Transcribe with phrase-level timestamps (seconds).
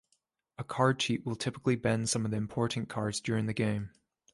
[0.57, 3.91] A card cheat will typically bend some of the important cards during the game.